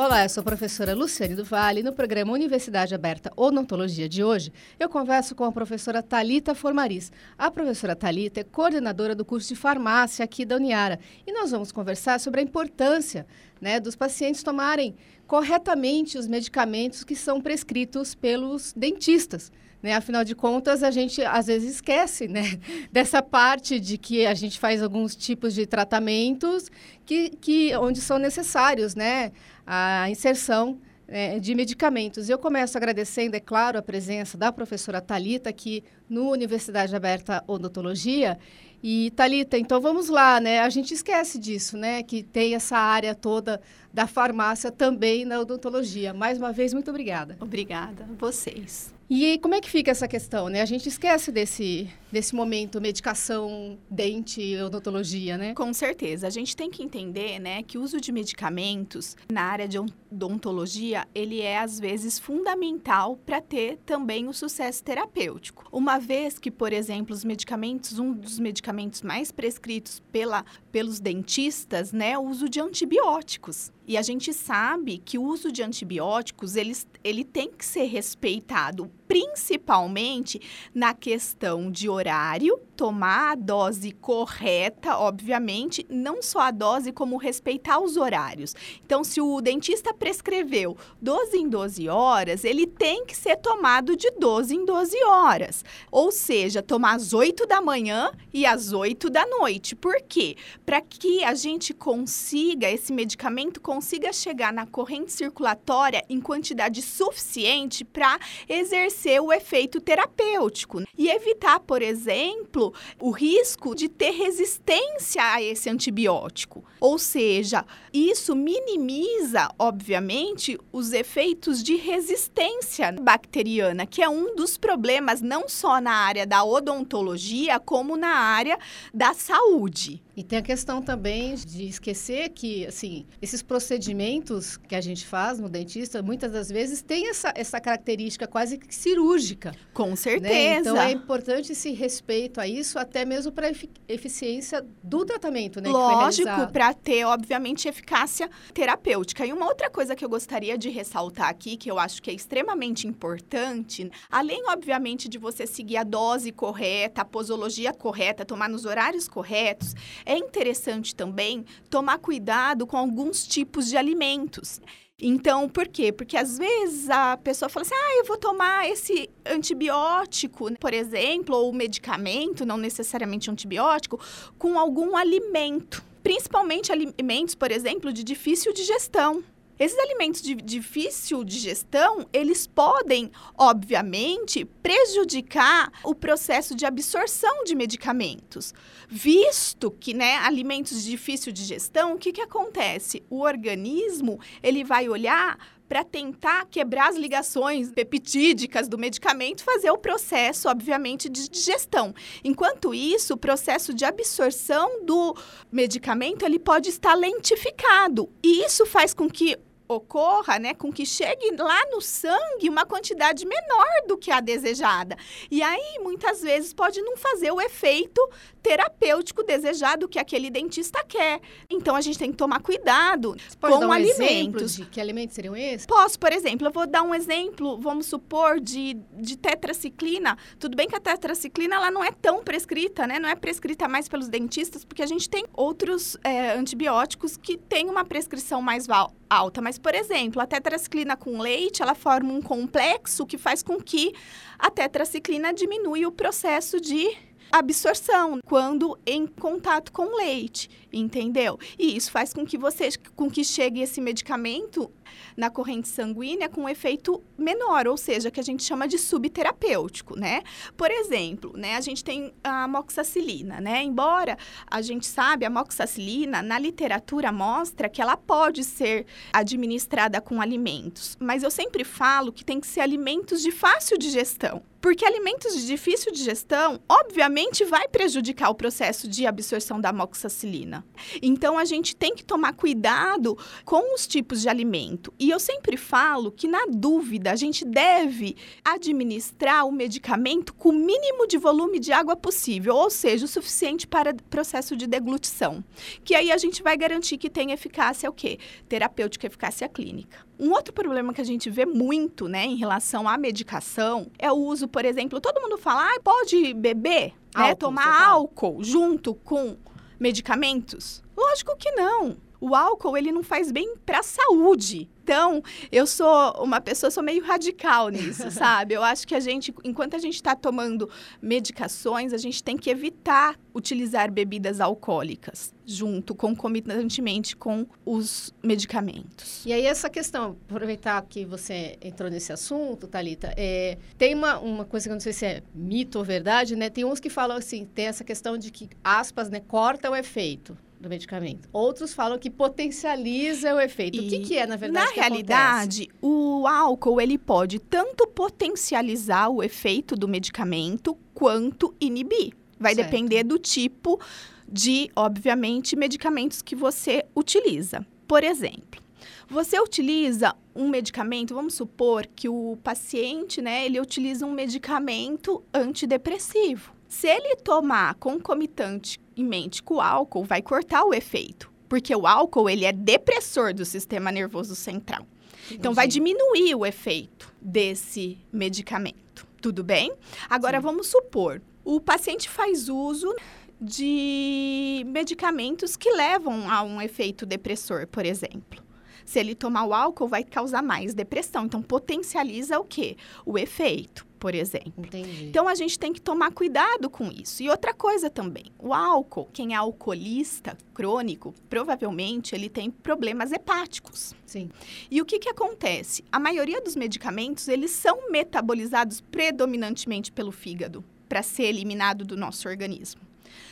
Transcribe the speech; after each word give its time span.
Olá, 0.00 0.22
eu 0.22 0.28
sou 0.28 0.42
a 0.42 0.44
professora 0.44 0.94
Luciane 0.94 1.34
do 1.34 1.42
Vale. 1.42 1.82
No 1.82 1.92
programa 1.92 2.32
Universidade 2.32 2.94
Aberta 2.94 3.32
Odontologia 3.36 4.08
de 4.08 4.22
hoje, 4.22 4.52
eu 4.78 4.88
converso 4.88 5.34
com 5.34 5.42
a 5.42 5.50
professora 5.50 6.00
Talita 6.04 6.54
Formariz. 6.54 7.10
A 7.36 7.50
professora 7.50 7.96
Talita 7.96 8.38
é 8.38 8.44
coordenadora 8.44 9.12
do 9.12 9.24
curso 9.24 9.48
de 9.48 9.56
farmácia 9.56 10.24
aqui 10.24 10.44
da 10.44 10.54
Uniara. 10.54 11.00
E 11.26 11.32
nós 11.32 11.50
vamos 11.50 11.72
conversar 11.72 12.20
sobre 12.20 12.38
a 12.38 12.44
importância 12.44 13.26
né, 13.60 13.80
dos 13.80 13.96
pacientes 13.96 14.42
tomarem 14.42 14.94
corretamente 15.26 16.16
os 16.16 16.26
medicamentos 16.26 17.04
que 17.04 17.14
são 17.14 17.40
prescritos 17.40 18.14
pelos 18.14 18.72
dentistas. 18.72 19.52
Né? 19.82 19.94
Afinal 19.94 20.24
de 20.24 20.34
contas, 20.34 20.82
a 20.82 20.90
gente 20.90 21.22
às 21.22 21.46
vezes 21.46 21.76
esquece 21.76 22.26
né? 22.26 22.58
dessa 22.90 23.22
parte 23.22 23.78
de 23.78 23.96
que 23.96 24.26
a 24.26 24.34
gente 24.34 24.58
faz 24.58 24.82
alguns 24.82 25.14
tipos 25.14 25.54
de 25.54 25.66
tratamentos 25.66 26.70
que, 27.04 27.30
que, 27.30 27.76
onde 27.76 28.00
são 28.00 28.18
necessários 28.18 28.94
né? 28.94 29.32
a 29.66 30.10
inserção 30.10 30.80
é, 31.06 31.38
de 31.38 31.54
medicamentos. 31.54 32.28
Eu 32.28 32.38
começo 32.38 32.76
agradecendo, 32.76 33.34
é 33.34 33.40
claro, 33.40 33.78
a 33.78 33.82
presença 33.82 34.36
da 34.36 34.52
professora 34.52 35.00
Talita 35.00 35.48
aqui 35.48 35.82
no 36.08 36.30
Universidade 36.30 36.94
Aberta 36.94 37.42
Odontologia. 37.46 38.38
E 38.82 39.10
Talita, 39.16 39.58
então 39.58 39.80
vamos 39.80 40.08
lá, 40.08 40.40
né? 40.40 40.60
A 40.60 40.70
gente 40.70 40.94
esquece 40.94 41.38
disso, 41.38 41.76
né? 41.76 42.02
Que 42.02 42.22
tem 42.22 42.54
essa 42.54 42.76
área 42.76 43.14
toda 43.14 43.60
da 43.92 44.06
farmácia 44.06 44.70
também 44.70 45.24
na 45.24 45.40
odontologia. 45.40 46.14
Mais 46.14 46.38
uma 46.38 46.52
vez, 46.52 46.72
muito 46.72 46.90
obrigada. 46.90 47.36
Obrigada 47.40 48.06
vocês. 48.18 48.97
E 49.10 49.38
como 49.38 49.54
é 49.54 49.60
que 49.60 49.70
fica 49.70 49.90
essa 49.90 50.06
questão, 50.06 50.50
né? 50.50 50.60
A 50.60 50.66
gente 50.66 50.86
esquece 50.86 51.32
desse, 51.32 51.88
desse 52.12 52.34
momento, 52.34 52.78
medicação, 52.78 53.78
dente, 53.90 54.54
odontologia, 54.60 55.38
né? 55.38 55.54
Com 55.54 55.72
certeza. 55.72 56.26
A 56.26 56.30
gente 56.30 56.54
tem 56.54 56.70
que 56.70 56.82
entender, 56.82 57.38
né, 57.38 57.62
que 57.62 57.78
o 57.78 57.82
uso 57.82 58.00
de 58.00 58.12
medicamentos 58.12 59.16
na 59.32 59.42
área 59.42 59.66
de 59.66 59.78
odontologia, 59.78 61.06
ele 61.14 61.40
é, 61.40 61.58
às 61.58 61.80
vezes, 61.80 62.18
fundamental 62.18 63.16
para 63.24 63.40
ter 63.40 63.78
também 63.86 64.28
o 64.28 64.34
sucesso 64.34 64.84
terapêutico. 64.84 65.66
Uma 65.72 65.98
vez 65.98 66.38
que, 66.38 66.50
por 66.50 66.72
exemplo, 66.72 67.14
os 67.14 67.24
medicamentos, 67.24 67.98
um 67.98 68.12
dos 68.12 68.38
medicamentos 68.38 69.00
mais 69.00 69.32
prescritos 69.32 70.02
pela, 70.12 70.44
pelos 70.70 71.00
dentistas, 71.00 71.92
né, 71.92 72.10
é 72.10 72.18
o 72.18 72.22
uso 72.22 72.46
de 72.46 72.60
antibióticos. 72.60 73.72
E 73.86 73.96
a 73.96 74.02
gente 74.02 74.34
sabe 74.34 74.98
que 74.98 75.16
o 75.16 75.22
uso 75.22 75.50
de 75.50 75.62
antibióticos, 75.62 76.56
eles, 76.56 76.86
ele 77.02 77.24
tem 77.24 77.50
que 77.50 77.64
ser 77.64 77.84
respeitado, 77.84 78.90
principalmente 79.08 80.40
na 80.74 80.92
questão 80.92 81.70
de 81.70 81.88
horário, 81.88 82.60
tomar 82.76 83.32
a 83.32 83.34
dose 83.34 83.90
correta, 83.90 84.98
obviamente, 84.98 85.84
não 85.88 86.22
só 86.22 86.40
a 86.40 86.50
dose, 86.50 86.92
como 86.92 87.16
respeitar 87.16 87.80
os 87.80 87.96
horários. 87.96 88.54
Então, 88.84 89.02
se 89.02 89.20
o 89.20 89.40
dentista 89.40 89.92
prescreveu 89.94 90.76
12 91.00 91.38
em 91.38 91.48
12 91.48 91.88
horas, 91.88 92.44
ele 92.44 92.66
tem 92.66 93.04
que 93.04 93.16
ser 93.16 93.36
tomado 93.36 93.96
de 93.96 94.10
12 94.12 94.54
em 94.54 94.64
12 94.64 95.02
horas. 95.04 95.64
Ou 95.90 96.12
seja, 96.12 96.62
tomar 96.62 96.94
às 96.96 97.12
8 97.12 97.46
da 97.46 97.60
manhã 97.60 98.12
e 98.32 98.44
às 98.44 98.72
8 98.72 99.08
da 99.08 99.26
noite. 99.26 99.74
Por 99.74 100.00
quê? 100.02 100.36
Para 100.66 100.80
que 100.80 101.24
a 101.24 101.34
gente 101.34 101.72
consiga, 101.72 102.70
esse 102.70 102.92
medicamento 102.92 103.60
consiga 103.60 104.12
chegar 104.12 104.52
na 104.52 104.66
corrente 104.66 105.12
circulatória 105.12 106.04
em 106.08 106.20
quantidade 106.20 106.82
suficiente 106.82 107.84
para 107.84 108.18
exercer 108.48 108.97
o 109.20 109.32
efeito 109.32 109.80
terapêutico. 109.80 110.82
E 110.96 111.08
evitar, 111.08 111.60
por 111.60 111.80
exemplo, 111.82 112.74
o 113.00 113.10
risco 113.10 113.74
de 113.74 113.88
ter 113.88 114.10
resistência 114.10 115.22
a 115.22 115.42
esse 115.42 115.70
antibiótico. 115.70 116.64
Ou 116.80 116.98
seja, 116.98 117.64
isso 117.92 118.34
minimiza, 118.34 119.48
obviamente, 119.58 120.58
os 120.72 120.92
efeitos 120.92 121.62
de 121.62 121.76
resistência 121.76 122.92
bacteriana, 122.92 123.86
que 123.86 124.02
é 124.02 124.08
um 124.08 124.34
dos 124.34 124.56
problemas 124.56 125.20
não 125.20 125.48
só 125.48 125.80
na 125.80 125.92
área 125.92 126.26
da 126.26 126.44
odontologia, 126.44 127.60
como 127.60 127.96
na 127.96 128.08
área 128.08 128.58
da 128.92 129.14
saúde. 129.14 130.02
E 130.16 130.24
tem 130.24 130.40
a 130.40 130.42
questão 130.42 130.82
também 130.82 131.36
de 131.36 131.68
esquecer 131.68 132.30
que, 132.30 132.66
assim, 132.66 133.06
esses 133.22 133.40
procedimentos 133.40 134.56
que 134.56 134.74
a 134.74 134.80
gente 134.80 135.06
faz 135.06 135.38
no 135.38 135.48
dentista, 135.48 136.02
muitas 136.02 136.32
das 136.32 136.48
vezes 136.48 136.82
tem 136.82 137.08
essa, 137.08 137.32
essa 137.36 137.60
característica 137.60 138.26
quase 138.26 138.58
cirúrgica. 138.88 139.54
Com 139.72 139.94
certeza. 139.94 140.32
Né? 140.32 140.58
Então 140.58 140.76
é 140.76 140.90
importante 140.90 141.52
esse 141.52 141.72
respeito 141.72 142.40
a 142.40 142.46
isso, 142.46 142.78
até 142.78 143.04
mesmo 143.04 143.30
para 143.30 143.48
a 143.48 143.52
eficiência 143.88 144.64
do 144.82 145.04
tratamento, 145.04 145.60
né? 145.60 145.68
Lógico, 145.68 146.52
para 146.52 146.72
ter, 146.74 147.04
obviamente, 147.04 147.68
eficácia 147.68 148.28
terapêutica. 148.52 149.24
E 149.24 149.32
uma 149.32 149.46
outra 149.46 149.70
coisa 149.70 149.94
que 149.94 150.04
eu 150.04 150.08
gostaria 150.08 150.56
de 150.56 150.68
ressaltar 150.68 151.28
aqui, 151.28 151.56
que 151.56 151.70
eu 151.70 151.78
acho 151.78 152.02
que 152.02 152.10
é 152.10 152.14
extremamente 152.14 152.86
importante, 152.86 153.90
além, 154.10 154.42
obviamente, 154.48 155.08
de 155.08 155.18
você 155.18 155.46
seguir 155.46 155.76
a 155.76 155.84
dose 155.84 156.32
correta, 156.32 157.02
a 157.02 157.04
posologia 157.04 157.72
correta, 157.72 158.24
tomar 158.24 158.48
nos 158.48 158.64
horários 158.64 159.08
corretos, 159.08 159.74
é 160.04 160.16
interessante 160.16 160.94
também 160.94 161.44
tomar 161.70 161.98
cuidado 161.98 162.66
com 162.66 162.76
alguns 162.76 163.26
tipos 163.26 163.68
de 163.68 163.76
alimentos. 163.76 164.60
Então, 165.00 165.48
por 165.48 165.68
quê? 165.68 165.92
Porque 165.92 166.16
às 166.16 166.36
vezes 166.36 166.90
a 166.90 167.16
pessoa 167.16 167.48
fala 167.48 167.64
assim: 167.64 167.74
ah, 167.74 167.98
eu 167.98 168.04
vou 168.04 168.16
tomar 168.16 168.68
esse 168.68 169.08
antibiótico, 169.24 170.52
por 170.58 170.74
exemplo, 170.74 171.36
ou 171.36 171.52
medicamento, 171.52 172.44
não 172.44 172.56
necessariamente 172.56 173.30
antibiótico, 173.30 174.00
com 174.36 174.58
algum 174.58 174.96
alimento. 174.96 175.84
Principalmente 176.02 176.72
alimentos, 176.72 177.34
por 177.34 177.52
exemplo, 177.52 177.92
de 177.92 178.02
difícil 178.02 178.52
digestão. 178.52 179.22
Esses 179.58 179.78
alimentos 179.78 180.22
de 180.22 180.36
difícil 180.36 181.24
digestão, 181.24 182.06
eles 182.12 182.46
podem, 182.46 183.10
obviamente, 183.36 184.44
prejudicar 184.44 185.72
o 185.82 185.94
processo 185.94 186.54
de 186.54 186.64
absorção 186.64 187.42
de 187.42 187.56
medicamentos. 187.56 188.54
Visto 188.88 189.70
que, 189.72 189.92
né, 189.92 190.16
alimentos 190.18 190.84
de 190.84 190.90
difícil 190.90 191.32
digestão, 191.32 191.94
o 191.94 191.98
que, 191.98 192.12
que 192.12 192.20
acontece? 192.20 193.02
O 193.10 193.20
organismo, 193.20 194.20
ele 194.42 194.62
vai 194.62 194.88
olhar 194.88 195.36
para 195.68 195.84
tentar 195.84 196.46
quebrar 196.46 196.88
as 196.88 196.96
ligações 196.96 197.70
peptídicas 197.70 198.68
do 198.68 198.78
medicamento, 198.78 199.44
fazer 199.44 199.70
o 199.70 199.76
processo, 199.76 200.48
obviamente, 200.48 201.08
de 201.08 201.28
digestão. 201.28 201.94
Enquanto 202.24 202.72
isso, 202.72 203.14
o 203.14 203.18
processo 203.18 203.74
de 203.74 203.84
absorção 203.84 204.84
do 204.84 205.14
medicamento 205.52 206.24
ele 206.24 206.38
pode 206.38 206.70
estar 206.70 206.94
lentificado. 206.94 208.08
E 208.22 208.44
isso 208.44 208.64
faz 208.64 208.94
com 208.94 209.10
que 209.10 209.36
ocorra, 209.68 210.38
né, 210.38 210.54
com 210.54 210.72
que 210.72 210.86
chegue 210.86 211.30
lá 211.36 211.66
no 211.70 211.80
sangue 211.80 212.48
uma 212.48 212.64
quantidade 212.64 213.26
menor 213.26 213.86
do 213.86 213.98
que 213.98 214.10
a 214.10 214.20
desejada. 214.20 214.96
E 215.30 215.42
aí, 215.42 215.78
muitas 215.80 216.22
vezes, 216.22 216.54
pode 216.54 216.80
não 216.80 216.96
fazer 216.96 217.30
o 217.30 217.40
efeito 217.40 218.00
terapêutico 218.48 219.22
desejado 219.22 219.86
que 219.86 219.98
aquele 219.98 220.30
dentista 220.30 220.82
quer. 220.82 221.20
Então, 221.50 221.76
a 221.76 221.82
gente 221.82 221.98
tem 221.98 222.10
que 222.10 222.16
tomar 222.16 222.40
cuidado 222.40 223.14
com 223.38 223.66
um 223.66 223.70
alimentos. 223.70 224.56
de 224.56 224.64
que 224.64 224.80
alimentos 224.80 225.14
seriam 225.14 225.36
esses? 225.36 225.66
Posso, 225.66 225.98
por 225.98 226.10
exemplo, 226.14 226.46
eu 226.46 226.50
vou 226.50 226.66
dar 226.66 226.82
um 226.82 226.94
exemplo, 226.94 227.60
vamos 227.60 227.84
supor, 227.84 228.40
de, 228.40 228.72
de 228.94 229.18
tetraciclina. 229.18 230.16
Tudo 230.38 230.56
bem 230.56 230.66
que 230.66 230.74
a 230.74 230.80
tetraciclina 230.80 231.56
ela 231.56 231.70
não 231.70 231.84
é 231.84 231.90
tão 231.90 232.24
prescrita, 232.24 232.86
né? 232.86 232.98
Não 232.98 233.08
é 233.08 233.14
prescrita 233.14 233.68
mais 233.68 233.86
pelos 233.86 234.08
dentistas, 234.08 234.64
porque 234.64 234.82
a 234.82 234.86
gente 234.86 235.10
tem 235.10 235.26
outros 235.34 235.98
é, 236.02 236.32
antibióticos 236.32 237.18
que 237.18 237.36
têm 237.36 237.68
uma 237.68 237.84
prescrição 237.84 238.40
mais 238.40 238.66
alta. 239.10 239.42
Mas, 239.42 239.58
por 239.58 239.74
exemplo, 239.74 240.22
a 240.22 240.26
tetraciclina 240.26 240.96
com 240.96 241.20
leite, 241.20 241.60
ela 241.60 241.74
forma 241.74 242.14
um 242.14 242.22
complexo 242.22 243.04
que 243.04 243.18
faz 243.18 243.42
com 243.42 243.60
que 243.60 243.92
a 244.38 244.50
tetraciclina 244.50 245.34
diminui 245.34 245.84
o 245.84 245.92
processo 245.92 246.58
de 246.58 247.07
absorção 247.30 248.20
quando 248.24 248.78
em 248.86 249.06
contato 249.06 249.72
com 249.72 249.96
leite, 249.96 250.50
entendeu? 250.72 251.38
E 251.58 251.76
isso 251.76 251.90
faz 251.90 252.12
com 252.12 252.24
que 252.26 252.36
você 252.36 252.68
com 252.94 253.10
que 253.10 253.24
chegue 253.24 253.60
esse 253.60 253.80
medicamento 253.80 254.70
na 255.16 255.30
corrente 255.30 255.68
sanguínea 255.68 256.28
com 256.28 256.42
um 256.42 256.48
efeito 256.48 257.02
menor, 257.16 257.66
ou 257.66 257.76
seja, 257.76 258.10
que 258.10 258.20
a 258.20 258.22
gente 258.22 258.42
chama 258.42 258.66
de 258.66 258.78
subterapêutico, 258.78 259.98
né? 259.98 260.22
Por 260.56 260.70
exemplo, 260.70 261.32
né, 261.36 261.56
a 261.56 261.60
gente 261.60 261.84
tem 261.84 262.12
a 262.22 262.46
moxacilina, 262.48 263.40
né? 263.40 263.62
Embora 263.62 264.16
a 264.46 264.62
gente 264.62 264.86
sabe, 264.86 265.24
a 265.24 265.30
moxacilina 265.30 266.22
na 266.22 266.38
literatura 266.38 267.12
mostra 267.12 267.68
que 267.68 267.82
ela 267.82 267.96
pode 267.96 268.44
ser 268.44 268.86
administrada 269.12 270.00
com 270.00 270.20
alimentos, 270.20 270.96
mas 271.00 271.22
eu 271.22 271.30
sempre 271.30 271.64
falo 271.64 272.12
que 272.12 272.24
tem 272.24 272.40
que 272.40 272.46
ser 272.46 272.60
alimentos 272.60 273.22
de 273.22 273.30
fácil 273.30 273.78
digestão. 273.78 274.42
Porque 274.60 274.84
alimentos 274.84 275.34
de 275.34 275.46
difícil 275.46 275.92
digestão, 275.92 276.60
obviamente, 276.68 277.44
vai 277.44 277.68
prejudicar 277.68 278.28
o 278.28 278.34
processo 278.34 278.88
de 278.88 279.06
absorção 279.06 279.60
da 279.60 279.68
amoxicilina. 279.68 280.57
Então, 281.02 281.38
a 281.38 281.44
gente 281.44 281.74
tem 281.74 281.94
que 281.94 282.04
tomar 282.04 282.32
cuidado 282.32 283.16
com 283.44 283.74
os 283.74 283.86
tipos 283.86 284.22
de 284.22 284.28
alimento. 284.28 284.92
E 284.98 285.10
eu 285.10 285.18
sempre 285.20 285.56
falo 285.56 286.10
que, 286.10 286.28
na 286.28 286.46
dúvida, 286.48 287.12
a 287.12 287.16
gente 287.16 287.44
deve 287.44 288.16
administrar 288.44 289.46
o 289.46 289.52
medicamento 289.52 290.34
com 290.34 290.50
o 290.50 290.52
mínimo 290.52 291.06
de 291.06 291.18
volume 291.18 291.58
de 291.58 291.72
água 291.72 291.96
possível, 291.96 292.54
ou 292.54 292.70
seja, 292.70 293.04
o 293.04 293.08
suficiente 293.08 293.66
para 293.66 293.94
processo 294.08 294.56
de 294.56 294.66
deglutição. 294.66 295.44
Que 295.84 295.94
aí 295.94 296.10
a 296.10 296.18
gente 296.18 296.42
vai 296.42 296.56
garantir 296.56 296.98
que 296.98 297.10
tem 297.10 297.32
eficácia 297.32 297.88
o 297.88 297.92
quê? 297.92 298.18
Terapêutica, 298.48 299.06
eficácia 299.06 299.48
clínica. 299.48 300.06
Um 300.18 300.32
outro 300.32 300.52
problema 300.52 300.92
que 300.92 301.00
a 301.00 301.04
gente 301.04 301.30
vê 301.30 301.46
muito, 301.46 302.08
né, 302.08 302.24
em 302.24 302.36
relação 302.36 302.88
à 302.88 302.98
medicação, 302.98 303.86
é 303.98 304.10
o 304.10 304.16
uso, 304.16 304.48
por 304.48 304.64
exemplo, 304.64 305.00
todo 305.00 305.20
mundo 305.20 305.38
fala, 305.38 305.64
ah, 305.64 305.80
pode 305.82 306.34
beber, 306.34 306.92
né, 307.14 307.34
tomar 307.36 307.88
álcool 307.88 308.42
junto 308.42 308.94
com 308.94 309.36
medicamentos? 309.78 310.82
Lógico 310.96 311.36
que 311.36 311.50
não. 311.52 311.96
O 312.20 312.34
álcool, 312.34 312.76
ele 312.76 312.90
não 312.90 313.02
faz 313.02 313.30
bem 313.30 313.54
para 313.64 313.80
a 313.80 313.82
saúde. 313.82 314.68
Então, 314.82 315.22
eu 315.52 315.66
sou 315.66 316.12
uma 316.24 316.40
pessoa, 316.40 316.70
sou 316.70 316.82
meio 316.82 317.04
radical 317.04 317.68
nisso, 317.68 318.08
sabe? 318.10 318.54
Eu 318.54 318.62
acho 318.62 318.88
que 318.88 318.94
a 318.94 319.00
gente, 319.00 319.34
enquanto 319.44 319.76
a 319.76 319.78
gente 319.78 319.96
está 319.96 320.16
tomando 320.16 320.68
medicações, 321.00 321.92
a 321.92 321.98
gente 321.98 322.24
tem 322.24 322.38
que 322.38 322.48
evitar 322.48 323.14
utilizar 323.34 323.92
bebidas 323.92 324.40
alcoólicas 324.40 325.34
junto, 325.44 325.94
concomitantemente 325.94 327.14
com 327.14 327.46
os 327.66 328.14
medicamentos. 328.22 329.26
E 329.26 329.32
aí, 329.32 329.44
essa 329.44 329.68
questão, 329.68 330.16
aproveitar 330.26 330.80
que 330.88 331.04
você 331.04 331.58
entrou 331.60 331.90
nesse 331.90 332.10
assunto, 332.10 332.66
Thalita, 332.66 333.12
é, 333.14 333.58
tem 333.76 333.94
uma, 333.94 334.18
uma 334.18 334.44
coisa 334.46 334.68
que 334.68 334.70
eu 334.70 334.76
não 334.76 334.80
sei 334.80 334.94
se 334.94 335.04
é 335.04 335.22
mito 335.34 335.78
ou 335.78 335.84
verdade, 335.84 336.34
né? 336.34 336.48
Tem 336.48 336.64
uns 336.64 336.80
que 336.80 336.88
falam 336.88 337.18
assim, 337.18 337.44
tem 337.44 337.66
essa 337.66 337.84
questão 337.84 338.16
de 338.16 338.30
que, 338.30 338.48
aspas, 338.64 339.10
né, 339.10 339.20
corta 339.20 339.70
o 339.70 339.76
efeito 339.76 340.34
do 340.60 340.68
medicamento. 340.68 341.28
Outros 341.32 341.72
falam 341.72 341.98
que 341.98 342.10
potencializa 342.10 343.34
o 343.34 343.40
efeito. 343.40 343.76
E 343.76 343.86
o 343.86 343.88
que, 343.88 343.98
que 344.00 344.18
é, 344.18 344.26
na 344.26 344.36
verdade, 344.36 344.66
Na 344.66 344.72
realidade, 344.72 345.62
acontece? 345.62 345.78
o 345.80 346.26
álcool 346.26 346.80
ele 346.80 346.98
pode 346.98 347.38
tanto 347.38 347.86
potencializar 347.86 349.08
o 349.08 349.22
efeito 349.22 349.76
do 349.76 349.86
medicamento 349.86 350.76
quanto 350.94 351.54
inibir. 351.60 352.12
Vai 352.38 352.54
certo. 352.54 352.70
depender 352.70 353.04
do 353.04 353.18
tipo 353.18 353.80
de, 354.28 354.70
obviamente, 354.76 355.56
medicamentos 355.56 356.22
que 356.22 356.36
você 356.36 356.84
utiliza. 356.94 357.66
Por 357.86 358.04
exemplo, 358.04 358.60
você 359.08 359.40
utiliza 359.40 360.14
um 360.36 360.48
medicamento, 360.48 361.14
vamos 361.14 361.34
supor 361.34 361.86
que 361.86 362.08
o 362.08 362.38
paciente, 362.42 363.22
né, 363.22 363.46
ele 363.46 363.58
utiliza 363.60 364.04
um 364.04 364.12
medicamento 364.12 365.22
antidepressivo. 365.32 366.52
Se 366.68 366.86
ele 366.86 367.16
tomar 367.16 367.74
concomitante 367.76 368.78
em 368.98 369.04
mente 369.04 369.42
com 369.42 369.54
o 369.54 369.60
álcool, 369.60 370.04
vai 370.04 370.20
cortar 370.20 370.64
o 370.64 370.74
efeito, 370.74 371.30
porque 371.48 371.74
o 371.74 371.86
álcool 371.86 372.28
ele 372.28 372.44
é 372.44 372.52
depressor 372.52 373.32
do 373.32 373.44
sistema 373.44 373.92
nervoso 373.92 374.34
central. 374.34 374.86
Entendi. 375.26 375.34
Então 375.34 375.54
vai 375.54 375.68
diminuir 375.68 376.34
o 376.34 376.44
efeito 376.44 377.12
desse 377.20 377.98
medicamento. 378.12 379.06
Tudo 379.20 379.44
bem? 379.44 379.72
Agora 380.08 380.38
Sim. 380.38 380.42
vamos 380.42 380.66
supor, 380.68 381.20
o 381.44 381.60
paciente 381.60 382.08
faz 382.08 382.48
uso 382.48 382.94
de 383.40 384.64
medicamentos 384.66 385.56
que 385.56 385.70
levam 385.70 386.30
a 386.30 386.42
um 386.42 386.60
efeito 386.60 387.06
depressor, 387.06 387.66
por 387.68 387.86
exemplo. 387.86 388.47
Se 388.88 388.98
ele 388.98 389.14
tomar 389.14 389.44
o 389.44 389.52
álcool, 389.52 389.86
vai 389.86 390.02
causar 390.02 390.42
mais 390.42 390.72
depressão. 390.72 391.26
Então, 391.26 391.42
potencializa 391.42 392.38
o 392.38 392.44
quê? 392.44 392.74
O 393.04 393.18
efeito 393.18 393.86
por 393.98 394.14
exemplo. 394.14 394.64
Entendi. 394.64 395.06
Então 395.06 395.26
a 395.26 395.34
gente 395.34 395.58
tem 395.58 395.72
que 395.72 395.80
tomar 395.80 396.12
cuidado 396.12 396.70
com 396.70 396.84
isso. 396.84 397.20
E 397.20 397.28
outra 397.28 397.52
coisa 397.52 397.90
também, 397.90 398.26
o 398.38 398.54
álcool, 398.54 399.08
quem 399.12 399.34
é 399.34 399.36
alcoolista 399.36 400.38
crônico, 400.54 401.12
provavelmente 401.28 402.14
ele 402.14 402.28
tem 402.28 402.48
problemas 402.48 403.10
hepáticos. 403.10 403.96
Sim. 404.06 404.30
E 404.70 404.80
o 404.80 404.84
que 404.84 405.00
que 405.00 405.08
acontece? 405.08 405.84
A 405.90 405.98
maioria 405.98 406.40
dos 406.40 406.54
medicamentos, 406.54 407.26
eles 407.26 407.50
são 407.50 407.90
metabolizados 407.90 408.80
predominantemente 408.80 409.90
pelo 409.90 410.12
fígado 410.12 410.64
para 410.88 411.02
ser 411.02 411.24
eliminado 411.24 411.84
do 411.84 411.96
nosso 411.96 412.28
organismo. 412.28 412.80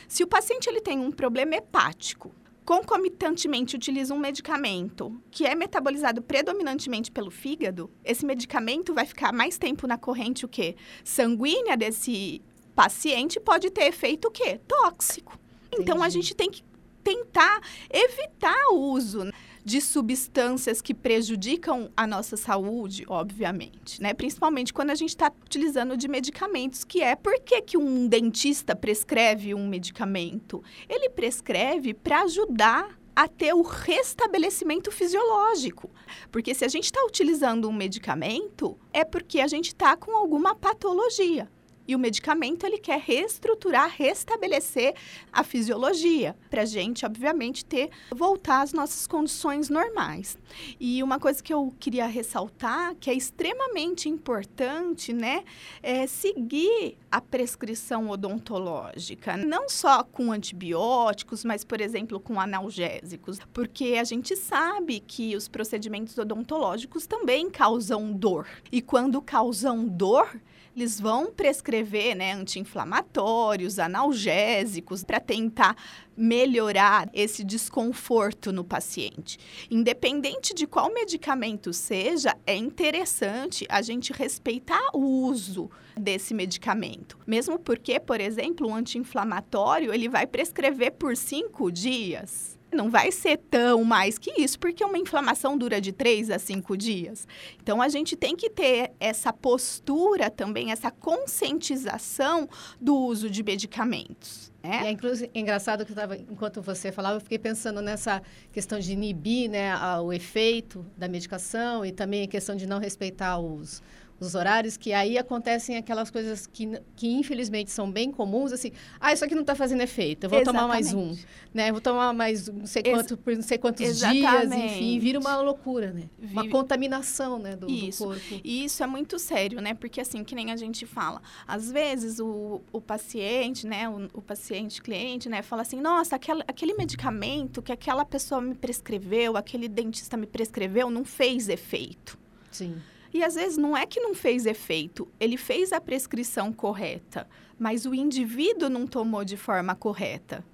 Se 0.08 0.24
o 0.24 0.26
paciente 0.26 0.68
ele 0.68 0.80
tem 0.80 0.98
um 0.98 1.12
problema 1.12 1.54
hepático, 1.54 2.34
concomitantemente 2.66 3.76
utiliza 3.76 4.12
um 4.12 4.18
medicamento 4.18 5.22
que 5.30 5.46
é 5.46 5.54
metabolizado 5.54 6.20
predominantemente 6.20 7.12
pelo 7.12 7.30
fígado, 7.30 7.88
esse 8.04 8.26
medicamento 8.26 8.92
vai 8.92 9.06
ficar 9.06 9.32
mais 9.32 9.56
tempo 9.56 9.86
na 9.86 9.96
corrente 9.96 10.44
o 10.44 10.48
quê? 10.48 10.74
Sanguínea 11.04 11.76
desse 11.76 12.42
paciente 12.74 13.38
pode 13.38 13.70
ter 13.70 13.84
efeito 13.84 14.26
o 14.26 14.30
quê? 14.32 14.60
Tóxico. 14.66 15.38
Entendi. 15.68 15.82
Então 15.82 16.02
a 16.02 16.08
gente 16.08 16.34
tem 16.34 16.50
que 16.50 16.62
tentar 17.04 17.60
evitar 17.88 18.66
o 18.72 18.90
uso 18.90 19.30
de 19.66 19.80
substâncias 19.80 20.80
que 20.80 20.94
prejudicam 20.94 21.90
a 21.96 22.06
nossa 22.06 22.36
saúde, 22.36 23.04
obviamente, 23.08 24.00
né? 24.00 24.14
Principalmente 24.14 24.72
quando 24.72 24.90
a 24.90 24.94
gente 24.94 25.08
está 25.08 25.32
utilizando 25.44 25.96
de 25.96 26.06
medicamentos, 26.06 26.84
que 26.84 27.02
é 27.02 27.16
por 27.16 27.34
que, 27.40 27.60
que 27.62 27.76
um 27.76 28.06
dentista 28.06 28.76
prescreve 28.76 29.54
um 29.54 29.66
medicamento? 29.66 30.62
Ele 30.88 31.10
prescreve 31.10 31.92
para 31.92 32.22
ajudar 32.22 32.96
a 33.16 33.26
ter 33.26 33.54
o 33.54 33.62
restabelecimento 33.62 34.92
fisiológico. 34.92 35.90
Porque 36.30 36.54
se 36.54 36.64
a 36.64 36.68
gente 36.68 36.84
está 36.84 37.04
utilizando 37.04 37.68
um 37.68 37.72
medicamento, 37.72 38.78
é 38.92 39.04
porque 39.04 39.40
a 39.40 39.48
gente 39.48 39.68
está 39.68 39.96
com 39.96 40.16
alguma 40.16 40.54
patologia. 40.54 41.50
E 41.86 41.94
o 41.94 41.98
medicamento 41.98 42.66
ele 42.66 42.78
quer 42.78 43.00
reestruturar, 43.00 43.92
restabelecer 43.96 44.94
a 45.32 45.44
fisiologia, 45.44 46.36
para 46.50 46.62
a 46.62 46.64
gente, 46.64 47.04
obviamente, 47.06 47.64
ter 47.64 47.90
voltar 48.10 48.62
às 48.62 48.72
nossas 48.72 49.06
condições 49.06 49.68
normais. 49.68 50.36
E 50.80 51.02
uma 51.02 51.18
coisa 51.18 51.42
que 51.42 51.52
eu 51.52 51.72
queria 51.78 52.06
ressaltar, 52.06 52.94
que 52.96 53.10
é 53.10 53.14
extremamente 53.14 54.08
importante, 54.08 55.12
né, 55.12 55.44
é 55.82 56.06
seguir 56.06 56.96
a 57.10 57.20
prescrição 57.20 58.10
odontológica, 58.10 59.36
não 59.36 59.68
só 59.68 60.02
com 60.02 60.32
antibióticos, 60.32 61.44
mas, 61.44 61.64
por 61.64 61.80
exemplo, 61.80 62.18
com 62.18 62.40
analgésicos, 62.40 63.38
porque 63.52 63.96
a 64.00 64.04
gente 64.04 64.36
sabe 64.36 65.00
que 65.00 65.36
os 65.36 65.48
procedimentos 65.48 66.16
odontológicos 66.18 67.06
também 67.06 67.50
causam 67.50 68.12
dor. 68.12 68.46
E 68.70 68.82
quando 68.82 69.22
causam 69.22 69.86
dor, 69.86 70.40
eles 70.76 71.00
vão 71.00 71.32
prescrever 71.32 72.14
né, 72.14 72.34
anti-inflamatórios, 72.34 73.78
analgésicos, 73.78 75.02
para 75.02 75.18
tentar 75.18 75.74
melhorar 76.14 77.08
esse 77.14 77.42
desconforto 77.42 78.52
no 78.52 78.62
paciente. 78.62 79.38
Independente 79.70 80.52
de 80.52 80.66
qual 80.66 80.92
medicamento 80.92 81.72
seja, 81.72 82.36
é 82.46 82.54
interessante 82.54 83.66
a 83.70 83.80
gente 83.80 84.12
respeitar 84.12 84.90
o 84.92 85.00
uso 85.00 85.70
desse 85.96 86.34
medicamento. 86.34 87.18
Mesmo 87.26 87.58
porque, 87.58 87.98
por 87.98 88.20
exemplo, 88.20 88.68
um 88.68 88.74
anti-inflamatório, 88.74 89.94
ele 89.94 90.10
vai 90.10 90.26
prescrever 90.26 90.92
por 90.92 91.16
cinco 91.16 91.72
dias 91.72 92.55
não 92.72 92.90
vai 92.90 93.10
ser 93.12 93.38
tão 93.50 93.84
mais 93.84 94.18
que 94.18 94.40
isso, 94.40 94.58
porque 94.58 94.84
uma 94.84 94.98
inflamação 94.98 95.56
dura 95.56 95.80
de 95.80 95.92
três 95.92 96.30
a 96.30 96.38
cinco 96.38 96.76
dias. 96.76 97.26
Então, 97.62 97.80
a 97.80 97.88
gente 97.88 98.16
tem 98.16 98.36
que 98.36 98.50
ter 98.50 98.92
essa 98.98 99.32
postura 99.32 100.30
também, 100.30 100.72
essa 100.72 100.90
conscientização 100.90 102.48
do 102.80 102.96
uso 102.96 103.30
de 103.30 103.42
medicamentos. 103.42 104.52
Né? 104.62 104.88
É, 104.88 104.90
inclusive, 104.90 105.30
engraçado 105.34 105.84
que 105.86 105.92
eu 105.92 105.96
tava, 105.96 106.16
enquanto 106.16 106.60
você 106.60 106.90
falava, 106.90 107.16
eu 107.16 107.20
fiquei 107.20 107.38
pensando 107.38 107.80
nessa 107.80 108.20
questão 108.52 108.78
de 108.78 108.92
inibir 108.92 109.48
né, 109.48 109.72
o 110.00 110.12
efeito 110.12 110.84
da 110.96 111.06
medicação 111.06 111.84
e 111.86 111.92
também 111.92 112.24
a 112.24 112.26
questão 112.26 112.56
de 112.56 112.66
não 112.66 112.80
respeitar 112.80 113.38
os, 113.38 113.82
os 114.18 114.34
horários, 114.34 114.76
que 114.76 114.92
aí 114.92 115.18
acontecem 115.18 115.76
aquelas 115.76 116.10
coisas 116.10 116.46
que, 116.46 116.80
que 116.94 117.08
infelizmente 117.08 117.70
são 117.70 117.90
bem 117.90 118.10
comuns, 118.10 118.52
assim, 118.52 118.72
ah, 119.00 119.12
isso 119.12 119.24
aqui 119.24 119.34
não 119.34 119.42
está 119.42 119.54
fazendo 119.54 119.82
efeito, 119.82 120.24
eu 120.24 120.30
vou 120.30 120.40
Exatamente. 120.40 120.62
tomar 120.62 120.74
mais 120.74 120.94
um, 120.94 121.16
né? 121.52 121.70
Vou 121.70 121.80
tomar 121.80 122.12
mais 122.12 122.48
não 122.48 122.66
sei, 122.66 122.82
quanto, 122.82 123.16
por 123.16 123.34
não 123.34 123.42
sei 123.42 123.58
quantos 123.58 123.84
Exatamente. 123.84 124.56
dias, 124.56 124.72
enfim, 124.72 124.98
vira 124.98 125.18
uma 125.18 125.36
loucura, 125.40 125.92
né? 125.92 126.08
Vive... 126.18 126.32
Uma 126.32 126.48
contaminação, 126.48 127.38
né, 127.38 127.56
do, 127.56 127.70
isso. 127.70 128.04
do 128.04 128.10
corpo. 128.10 128.40
E 128.42 128.64
isso 128.64 128.82
é 128.82 128.86
muito 128.86 129.18
sério, 129.18 129.60
né? 129.60 129.74
Porque 129.74 130.00
assim, 130.00 130.24
que 130.24 130.34
nem 130.34 130.50
a 130.50 130.56
gente 130.56 130.86
fala, 130.86 131.20
às 131.46 131.70
vezes 131.70 132.18
o, 132.18 132.62
o 132.72 132.80
paciente, 132.80 133.66
né, 133.66 133.88
o, 133.88 134.08
o 134.14 134.22
paciente 134.22 134.80
cliente, 134.80 135.28
né, 135.28 135.42
fala 135.42 135.62
assim, 135.62 135.80
nossa, 135.80 136.16
aquele, 136.16 136.42
aquele 136.48 136.74
medicamento 136.74 137.60
que 137.60 137.72
aquela 137.72 138.04
pessoa 138.04 138.40
me 138.40 138.54
prescreveu, 138.54 139.36
aquele 139.36 139.68
dentista 139.68 140.16
me 140.16 140.26
prescreveu, 140.26 140.90
não 140.90 141.04
fez 141.04 141.48
efeito. 141.48 142.18
Sim. 142.50 142.76
E 143.12 143.22
às 143.22 143.34
vezes 143.34 143.56
não 143.56 143.76
é 143.76 143.86
que 143.86 144.00
não 144.00 144.14
fez 144.14 144.46
efeito, 144.46 145.08
ele 145.18 145.36
fez 145.36 145.72
a 145.72 145.80
prescrição 145.80 146.52
correta, 146.52 147.28
mas 147.58 147.86
o 147.86 147.94
indivíduo 147.94 148.68
não 148.68 148.86
tomou 148.86 149.24
de 149.24 149.36
forma 149.36 149.74
correta. 149.74 150.44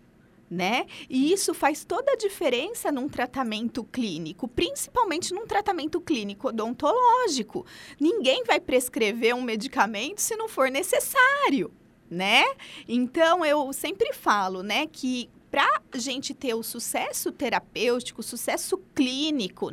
Né? 0.50 0.84
E 1.08 1.32
isso 1.32 1.54
faz 1.54 1.82
toda 1.82 2.12
a 2.12 2.16
diferença 2.16 2.92
num 2.92 3.08
tratamento 3.08 3.82
clínico, 3.84 4.46
principalmente 4.46 5.32
num 5.32 5.46
tratamento 5.46 5.98
clínico 5.98 6.48
odontológico. 6.48 7.64
Ninguém 7.98 8.44
vai 8.44 8.60
prescrever 8.60 9.34
um 9.34 9.40
medicamento 9.40 10.20
se 10.20 10.36
não 10.36 10.50
for 10.50 10.70
necessário, 10.70 11.72
né? 12.10 12.44
Então 12.86 13.42
eu 13.46 13.72
sempre 13.72 14.12
falo, 14.12 14.62
né, 14.62 14.86
que 14.86 15.30
para 15.52 15.82
a 15.92 15.98
gente 15.98 16.32
ter 16.32 16.54
o 16.54 16.62
sucesso 16.62 17.30
terapêutico, 17.30 18.22
o 18.22 18.24
sucesso 18.24 18.78
clínico, 18.94 19.70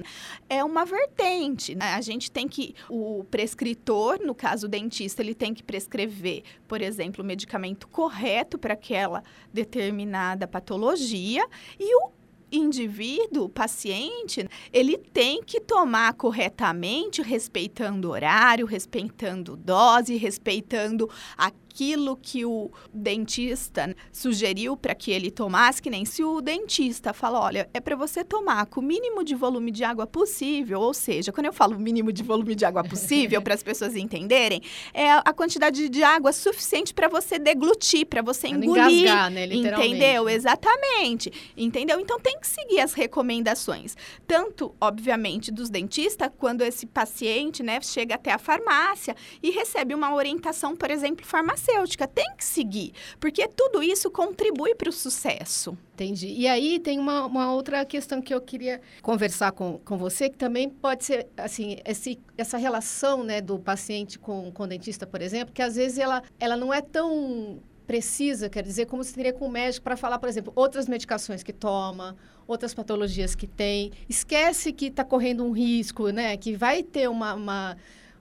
é 0.49 0.61
uma 0.61 0.83
vertente. 0.83 1.73
Né? 1.73 1.93
A 1.93 2.01
gente 2.01 2.29
tem 2.29 2.49
que, 2.49 2.75
o 2.89 3.23
prescritor, 3.31 4.19
no 4.21 4.35
caso 4.35 4.65
o 4.67 4.69
dentista, 4.69 5.21
ele 5.21 5.33
tem 5.33 5.53
que 5.53 5.63
prescrever, 5.63 6.43
por 6.67 6.81
exemplo, 6.81 7.23
o 7.23 7.25
medicamento 7.25 7.87
correto 7.87 8.57
para 8.57 8.73
aquela 8.73 9.23
determinada 9.53 10.45
patologia 10.45 11.47
e 11.79 11.95
o 11.95 12.11
indivíduo, 12.51 13.47
paciente, 13.47 14.47
ele 14.73 14.97
tem 14.97 15.43
que 15.43 15.61
tomar 15.61 16.13
corretamente, 16.13 17.21
respeitando 17.21 18.09
horário, 18.09 18.65
respeitando 18.65 19.55
dose, 19.55 20.15
respeitando 20.17 21.09
a 21.37 21.51
aquilo 21.69 22.17
que 22.17 22.43
o 22.43 22.71
dentista 22.91 23.95
sugeriu 24.11 24.75
para 24.75 24.95
que 24.95 25.11
ele 25.11 25.29
tomasse, 25.29 25.81
que 25.81 25.89
nem 25.89 26.03
se 26.03 26.23
o 26.23 26.41
dentista 26.41 27.13
fala, 27.13 27.39
olha, 27.39 27.69
é 27.73 27.79
para 27.79 27.95
você 27.95 28.23
tomar 28.23 28.65
com 28.65 28.81
o 28.81 28.83
mínimo 28.83 29.23
de 29.23 29.35
volume 29.35 29.69
de 29.69 29.83
água 29.83 30.07
possível, 30.07 30.81
ou 30.81 30.93
seja, 30.93 31.31
quando 31.31 31.45
eu 31.45 31.53
falo 31.53 31.77
mínimo 31.79 32.11
de 32.11 32.23
volume 32.23 32.55
de 32.55 32.65
água 32.65 32.83
possível, 32.83 33.39
para 33.43 33.53
as 33.53 33.61
pessoas 33.61 33.95
entenderem, 33.95 34.61
é 34.93 35.11
a 35.11 35.31
quantidade 35.31 35.87
de 35.87 36.03
água 36.03 36.33
suficiente 36.33 36.93
para 36.93 37.07
você 37.07 37.37
deglutir, 37.37 38.07
para 38.07 38.21
você 38.21 38.47
engolir. 38.47 39.03
Engasgar, 39.03 39.31
né, 39.31 39.45
entendeu? 39.45 40.27
Exatamente. 40.27 41.31
Entendeu? 41.55 41.99
Então 41.99 42.19
tem 42.19 42.39
que 42.39 42.47
seguir 42.47 42.81
as 42.81 42.93
recomendações. 42.93 43.95
Tanto, 44.25 44.73
obviamente, 44.81 45.51
dos 45.51 45.69
dentistas, 45.69 46.31
quando 46.37 46.61
esse 46.61 46.87
paciente, 46.87 47.61
né, 47.61 47.79
chega 47.81 48.15
até 48.15 48.31
a 48.31 48.39
farmácia 48.39 49.15
e 49.43 49.51
recebe 49.51 49.93
uma 49.93 50.15
orientação, 50.15 50.75
por 50.75 50.89
exemplo, 50.89 51.25
farmacêutica 51.25 51.58
farmacêutica 51.59 52.07
tem 52.07 52.25
que 52.37 52.43
seguir, 52.43 52.93
porque 53.19 53.47
tudo 53.47 53.83
isso 53.83 54.09
contribui 54.09 54.73
para 54.73 54.89
o 54.89 54.93
sucesso. 54.93 55.77
Entendi. 55.93 56.27
E 56.27 56.47
aí 56.47 56.79
tem 56.79 56.97
uma, 56.97 57.25
uma, 57.25 57.53
outra 57.53 57.85
questão 57.85 58.21
que 58.21 58.33
eu 58.33 58.41
queria 58.41 58.81
conversar 59.01 59.51
com, 59.51 59.77
com 59.79 59.97
você, 59.97 60.29
que 60.29 60.37
também 60.37 60.69
pode 60.69 61.03
ser, 61.03 61.27
assim, 61.37 61.77
esse, 61.85 62.19
essa 62.37 62.57
relação, 62.57 63.23
né, 63.23 63.41
do 63.41 63.59
paciente 63.59 64.17
com, 64.17 64.51
com 64.51 64.63
o 64.63 64.67
dentista, 64.67 65.05
por 65.05 65.21
exemplo, 65.21 65.53
que 65.53 65.61
às 65.61 65.75
vezes 65.75 65.97
ela, 65.97 66.23
ela 66.39 66.55
não 66.55 66.73
é 66.73 66.81
tão 66.81 67.59
precisa, 67.85 68.49
quer 68.49 68.61
dizer, 68.61 68.85
como 68.85 69.03
se 69.03 69.15
teria 69.15 69.33
com 69.33 69.47
o 69.47 69.51
médico 69.51 69.83
para 69.83 69.97
falar, 69.97 70.19
por 70.19 70.29
exemplo, 70.29 70.53
outras 70.55 70.87
medicações 70.87 71.41
que 71.41 71.51
toma, 71.51 72.15
outras 72.47 72.71
patologias 72.71 73.33
que 73.33 73.47
tem. 73.47 73.91
Esquece 74.07 74.71
que 74.71 74.85
está 74.85 75.03
correndo 75.03 75.43
um 75.43 75.51
risco, 75.51 76.09
né? 76.09 76.37
Que 76.37 76.55
vai 76.55 76.83
ter 76.83 77.09
uma, 77.09 77.33
uma 77.33 77.77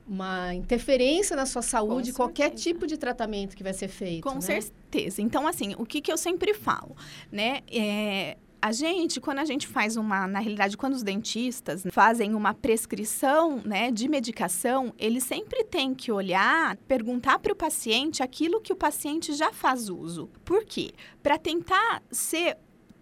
uma 0.08 0.54
interferência 0.54 1.36
na 1.36 1.44
sua 1.44 1.62
saúde, 1.62 2.12
qualquer 2.12 2.50
tipo 2.50 2.86
de 2.86 2.96
tratamento 2.96 3.56
que 3.56 3.62
vai 3.62 3.74
ser 3.74 3.88
feito. 3.88 4.22
Com 4.22 4.36
né? 4.36 4.40
certeza. 4.40 5.20
Então, 5.20 5.46
assim, 5.46 5.74
o 5.78 5.84
que, 5.84 6.00
que 6.00 6.10
eu 6.10 6.16
sempre 6.16 6.54
falo, 6.54 6.96
né? 7.30 7.60
É, 7.70 8.36
a 8.60 8.72
gente, 8.72 9.20
quando 9.20 9.38
a 9.38 9.44
gente 9.44 9.66
faz 9.66 9.96
uma, 9.96 10.26
na 10.26 10.40
realidade, 10.40 10.76
quando 10.76 10.94
os 10.94 11.02
dentistas 11.02 11.84
fazem 11.92 12.34
uma 12.34 12.52
prescrição, 12.52 13.62
né, 13.64 13.90
de 13.90 14.08
medicação, 14.08 14.92
eles 14.98 15.24
sempre 15.24 15.62
têm 15.64 15.94
que 15.94 16.10
olhar, 16.10 16.76
perguntar 16.88 17.38
para 17.38 17.52
o 17.52 17.56
paciente 17.56 18.22
aquilo 18.22 18.60
que 18.60 18.72
o 18.72 18.76
paciente 18.76 19.32
já 19.32 19.52
faz 19.52 19.88
uso. 19.88 20.28
Por 20.44 20.64
quê? 20.64 20.92
Para 21.22 21.38
tentar 21.38 22.02
ser 22.10 22.56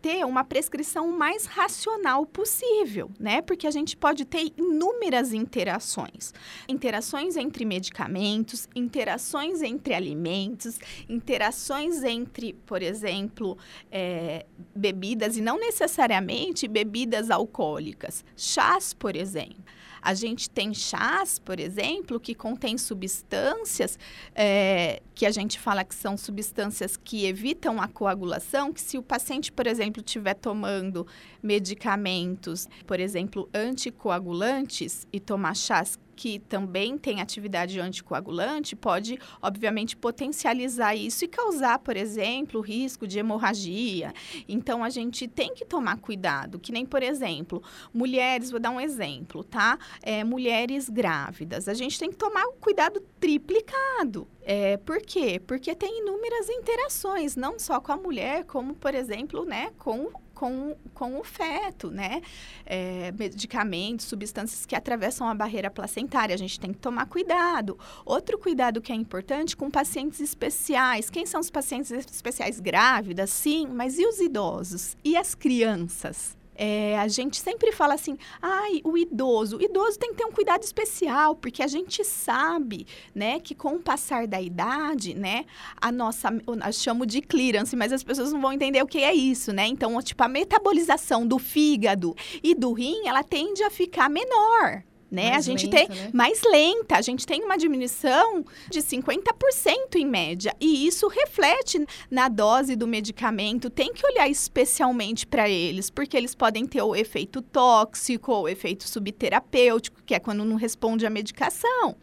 ter 0.07 0.25
uma 0.25 0.45
prescrição 0.45 1.11
mais 1.11 1.47
racional 1.47 2.25
possível, 2.25 3.11
né? 3.19 3.43
Porque 3.43 3.67
a 3.67 3.73
gente 3.73 3.97
pode 3.97 4.25
ter 4.25 4.53
inúmeras 4.57 5.33
interações. 5.33 6.33
Interações 6.69 7.37
entre 7.37 7.65
medicamentos, 7.65 8.69
interações 8.77 9.63
entre 9.63 9.95
alimentos, 9.95 10.79
interações 11.09 12.05
entre, 12.05 12.53
por 12.53 12.83
exemplo, 12.83 13.59
é, 13.91 14.47
bebidas 14.73 15.37
e 15.37 15.41
não 15.41 15.59
necessariamente 15.59 16.69
bebidas 16.69 17.29
alcoólicas. 17.29 18.25
Chás, 18.37 18.95
por 18.95 19.17
exemplo. 19.17 19.65
A 20.07 20.15
gente 20.15 20.49
tem 20.49 20.73
chás, 20.73 21.41
por 21.41 21.59
exemplo, 21.59 22.21
que 22.21 22.33
contém 22.33 22.79
substâncias 22.79 23.99
é, 24.37 25.03
que 25.17 25.27
a 25.27 25.33
gente 25.33 25.59
fala 25.59 25.83
que 25.83 25.97
são 25.97 26.17
substâncias 26.17 26.97
que 26.97 27.27
evitam 27.27 27.83
a 27.83 27.89
coagulação, 27.89 28.73
que 28.73 28.81
se 28.81 28.97
o 28.97 29.03
paciente, 29.03 29.51
por 29.51 29.67
exemplo, 29.67 30.01
estiver 30.01 30.35
tomando 30.35 31.05
medicamentos, 31.43 32.69
por 32.87 33.01
exemplo, 33.01 33.49
anticoagulantes 33.53 35.09
e 35.13 35.19
tomar 35.19 35.57
chás 35.57 35.99
que 36.17 36.39
também 36.39 36.97
tem 36.97 37.21
atividade 37.21 37.79
anticoagulante, 37.79 38.75
pode, 38.75 39.19
obviamente, 39.43 39.97
potencializar 39.97 40.97
isso 40.97 41.25
e 41.25 41.29
causar, 41.29 41.79
por 41.79 41.97
exemplo, 41.97 42.61
risco 42.61 43.07
de 43.07 43.19
hemorragia. 43.19 44.13
Então, 44.49 44.83
a 44.83 44.89
gente 44.89 45.29
tem 45.29 45.55
que 45.55 45.65
tomar 45.65 45.99
cuidado, 45.99 46.59
que 46.59 46.73
nem, 46.73 46.87
por 46.87 47.03
exemplo, 47.03 47.63
mulheres, 47.93 48.51
vou 48.51 48.59
dar 48.59 48.71
um 48.71 48.81
exemplo, 48.81 49.45
tá? 49.45 49.79
É, 50.03 50.25
mulheres 50.25 50.89
grávidas. 50.89 51.69
A 51.69 51.75
gente 51.75 51.99
tem 51.99 52.11
que 52.11 52.17
tomar 52.17 52.47
cuidado 52.61 53.01
triplicado. 53.21 54.27
É, 54.43 54.77
por 54.79 55.01
quê? 55.03 55.41
Porque 55.47 55.75
tem 55.75 56.01
inúmeras 56.01 56.49
interações, 56.49 57.37
não 57.37 57.59
só 57.59 57.81
com 57.81 57.93
a 57.93 57.97
mulher, 57.97 58.45
como, 58.45 58.75
por 58.75 58.95
exemplo, 58.95 59.45
né, 59.45 59.73
com 59.79 60.09
com, 60.37 60.77
com 60.93 61.19
o 61.19 61.25
feto, 61.25 61.91
né? 61.91 62.21
É, 62.67 63.11
medicamentos, 63.19 64.07
substâncias 64.07 64.67
que 64.67 64.77
atravessam 64.77 65.27
a 65.27 65.35
barreira 65.35 65.71
placentária. 65.71 66.35
A 66.35 66.39
gente 66.39 66.61
tem 66.61 66.73
que 66.73 66.79
tomar 66.79 67.07
cuidado. 67.07 67.79
Outro 68.05 68.39
cuidado 68.39 68.81
que 68.81 68.93
é 68.93 68.95
importante 68.95 69.57
com 69.57 69.71
pacientes 69.71 70.21
especiais. 70.21 71.09
Quem 71.09 71.25
são 71.25 71.41
os 71.41 71.51
pacientes 71.51 71.91
especiais? 71.91 72.61
Grávidas, 72.61 73.31
sim, 73.31 73.67
mas 73.67 73.99
e 73.99 74.07
os 74.07 74.21
idosos? 74.21 74.97
E 75.03 75.17
as 75.17 75.35
crianças? 75.35 76.36
É, 76.57 76.99
a 76.99 77.09
gente 77.09 77.39
sempre 77.39 77.73
fala 77.73 77.95
assim, 77.95 78.17
ai, 78.41 78.81
o 78.85 78.97
idoso. 78.97 79.59
O 79.59 79.63
idoso 79.63 79.99
tem 79.99 80.11
que 80.11 80.17
ter 80.17 80.25
um 80.25 80.33
cuidado 80.33 80.63
especial, 80.63 81.37
porque 81.37 81.63
a 81.63 81.67
gente 81.67 82.05
sabe, 82.05 82.87
né, 83.15 83.39
que 83.41 83.55
com 83.55 83.77
o 83.77 83.81
passar 83.81 84.27
da 84.27 84.41
idade, 84.41 85.15
né, 85.15 85.45
a 85.81 85.93
nossa, 85.93 86.29
eu 86.47 86.73
chamo 86.73 87.07
de 87.07 87.21
clearance, 87.21 87.77
mas 87.77 87.93
as 87.93 88.03
pessoas 88.03 88.33
não 88.33 88.41
vão 88.41 88.53
entender 88.53 88.83
o 88.83 88.87
que 88.87 88.99
é 88.99 89.15
isso, 89.15 89.53
né? 89.53 89.67
Então, 89.67 90.01
tipo, 90.03 90.23
a 90.23 90.29
metabolização 90.29 91.27
do 91.27 91.39
fígado 91.39 92.15
e 92.43 92.55
do 92.55 92.73
rim, 92.73 93.07
ela 93.07 93.23
tende 93.23 93.63
a 93.63 93.71
ficar 93.71 94.09
menor 94.09 94.83
né? 95.11 95.31
Mais 95.31 95.37
a 95.37 95.41
gente 95.51 95.67
lenta, 95.67 95.77
tem 95.77 95.89
né? 95.89 96.11
mais 96.13 96.43
lenta, 96.43 96.97
a 96.97 97.01
gente 97.01 97.27
tem 97.27 97.43
uma 97.43 97.57
diminuição 97.57 98.45
de 98.71 98.81
50% 98.81 99.97
em 99.97 100.07
média, 100.07 100.55
e 100.61 100.87
isso 100.87 101.09
reflete 101.09 101.85
na 102.11 102.29
dose 102.29 102.77
do 102.77 102.87
medicamento. 102.87 103.71
Tem 103.71 103.93
que 103.93 104.07
olhar 104.07 104.29
especialmente 104.29 105.27
para 105.27 105.49
eles, 105.49 105.91
porque 105.91 106.17
eles 106.17 106.35
podem 106.35 106.67
ter 106.67 106.83
o 106.83 106.95
efeito 106.95 107.41
tóxico 107.41 108.33
ou 108.33 108.49
efeito 108.49 108.89
subterapêutico, 108.89 110.03
que 110.05 110.15
é 110.15 110.19
quando 110.19 110.45
não 110.45 110.57
responde 110.57 111.07
à 111.07 111.11
medicação. 111.11 111.97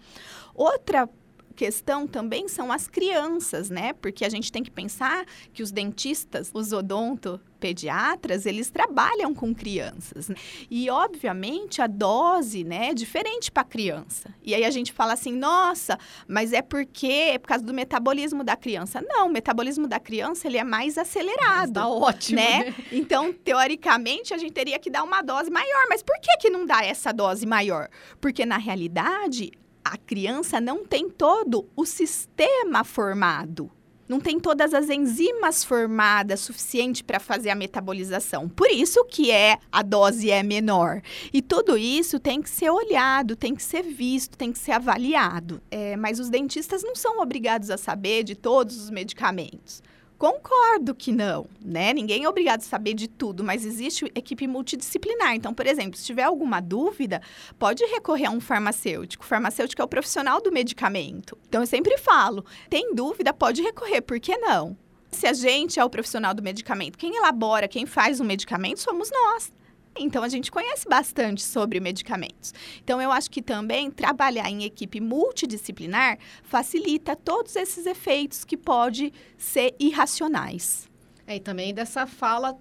Outra 0.53 1.09
questão 1.53 2.07
também 2.07 2.47
são 2.47 2.71
as 2.71 2.87
crianças, 2.87 3.69
né? 3.69 3.93
Porque 3.93 4.25
a 4.25 4.29
gente 4.29 4.51
tem 4.51 4.63
que 4.63 4.71
pensar 4.71 5.25
que 5.53 5.63
os 5.63 5.71
dentistas, 5.71 6.51
os 6.53 6.73
odontopediatras, 7.63 8.45
eles 8.45 8.69
trabalham 8.69 9.33
com 9.33 9.53
crianças. 9.55 10.27
Né? 10.27 10.35
E, 10.69 10.89
obviamente, 10.89 11.81
a 11.81 11.87
dose, 11.87 12.63
né, 12.63 12.89
é 12.89 12.93
diferente 12.93 13.51
para 13.51 13.61
a 13.61 13.65
criança. 13.65 14.33
E 14.43 14.53
aí 14.53 14.65
a 14.65 14.71
gente 14.71 14.91
fala 14.91 15.13
assim, 15.13 15.33
nossa, 15.33 15.97
mas 16.27 16.51
é 16.51 16.61
porque 16.61 17.07
é 17.07 17.39
por 17.39 17.47
causa 17.47 17.63
do 17.63 17.73
metabolismo 17.73 18.43
da 18.43 18.55
criança. 18.55 19.01
Não, 19.01 19.27
o 19.27 19.31
metabolismo 19.31 19.87
da 19.87 19.99
criança, 19.99 20.47
ele 20.47 20.57
é 20.57 20.63
mais 20.63 20.97
acelerado. 20.97 21.69
Está 21.69 21.87
ótimo, 21.87 22.37
né? 22.37 22.65
né? 22.65 22.75
Então, 22.91 23.31
teoricamente, 23.33 24.33
a 24.33 24.37
gente 24.37 24.53
teria 24.53 24.77
que 24.77 24.89
dar 24.89 25.03
uma 25.03 25.21
dose 25.21 25.49
maior. 25.49 25.85
Mas 25.89 26.03
por 26.03 26.19
que 26.19 26.37
que 26.37 26.49
não 26.49 26.65
dá 26.65 26.83
essa 26.83 27.11
dose 27.11 27.45
maior? 27.45 27.87
Porque, 28.19 28.45
na 28.45 28.57
realidade, 28.57 29.51
a 29.83 29.97
criança 29.97 30.59
não 30.59 30.85
tem 30.85 31.09
todo 31.09 31.69
o 31.75 31.85
sistema 31.85 32.83
formado. 32.83 33.71
Não 34.07 34.19
tem 34.19 34.39
todas 34.39 34.73
as 34.73 34.89
enzimas 34.89 35.63
formadas 35.63 36.41
suficiente 36.41 37.03
para 37.03 37.19
fazer 37.19 37.49
a 37.49 37.55
metabolização. 37.55 38.49
Por 38.49 38.69
isso 38.69 39.03
que 39.05 39.31
é 39.31 39.57
a 39.71 39.81
dose 39.81 40.29
é 40.29 40.43
menor. 40.43 41.01
E 41.31 41.41
tudo 41.41 41.77
isso 41.77 42.19
tem 42.19 42.41
que 42.41 42.49
ser 42.49 42.69
olhado, 42.69 43.35
tem 43.35 43.55
que 43.55 43.63
ser 43.63 43.83
visto, 43.83 44.37
tem 44.37 44.51
que 44.51 44.59
ser 44.59 44.73
avaliado. 44.73 45.61
É, 45.71 45.95
mas 45.95 46.19
os 46.19 46.29
dentistas 46.29 46.83
não 46.83 46.95
são 46.95 47.19
obrigados 47.19 47.69
a 47.69 47.77
saber 47.77 48.23
de 48.23 48.35
todos 48.35 48.77
os 48.77 48.89
medicamentos. 48.89 49.81
Concordo 50.23 50.95
que 50.95 51.11
não, 51.11 51.47
né? 51.59 51.93
Ninguém 51.93 52.23
é 52.23 52.29
obrigado 52.29 52.61
a 52.61 52.63
saber 52.63 52.93
de 52.93 53.09
tudo, 53.09 53.43
mas 53.43 53.65
existe 53.65 54.09
equipe 54.15 54.47
multidisciplinar. 54.47 55.35
Então, 55.35 55.53
por 55.53 55.67
exemplo, 55.67 55.97
se 55.97 56.05
tiver 56.05 56.23
alguma 56.23 56.61
dúvida, 56.61 57.21
pode 57.59 57.83
recorrer 57.83 58.27
a 58.27 58.31
um 58.31 58.39
farmacêutico. 58.39 59.25
O 59.25 59.27
farmacêutico 59.27 59.81
é 59.81 59.83
o 59.83 59.87
profissional 59.87 60.39
do 60.39 60.49
medicamento. 60.49 61.37
Então, 61.49 61.59
eu 61.59 61.67
sempre 61.67 61.97
falo: 61.97 62.45
tem 62.69 62.95
dúvida, 62.95 63.33
pode 63.33 63.61
recorrer, 63.61 64.01
por 64.01 64.17
que 64.17 64.37
não? 64.37 64.77
Se 65.11 65.27
a 65.27 65.33
gente 65.33 65.77
é 65.77 65.83
o 65.83 65.89
profissional 65.89 66.33
do 66.33 66.41
medicamento, 66.41 66.97
quem 66.97 67.17
elabora, 67.17 67.67
quem 67.67 67.85
faz 67.85 68.21
o 68.21 68.23
medicamento 68.23 68.79
somos 68.79 69.11
nós. 69.11 69.51
Então, 69.97 70.23
a 70.23 70.29
gente 70.29 70.51
conhece 70.51 70.87
bastante 70.87 71.43
sobre 71.43 71.79
medicamentos. 71.79 72.53
Então, 72.83 73.01
eu 73.01 73.11
acho 73.11 73.29
que 73.29 73.41
também 73.41 73.91
trabalhar 73.91 74.49
em 74.49 74.63
equipe 74.63 74.99
multidisciplinar 74.99 76.17
facilita 76.43 77.15
todos 77.15 77.55
esses 77.55 77.85
efeitos 77.85 78.43
que 78.43 78.57
podem 78.57 79.11
ser 79.37 79.75
irracionais. 79.79 80.89
É, 81.27 81.35
e 81.35 81.39
também 81.39 81.73
dessa 81.73 82.05
fala 82.05 82.57